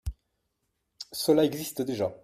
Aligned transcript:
Cela 1.11 1.45
existe 1.45 1.83
déjà 1.83 2.11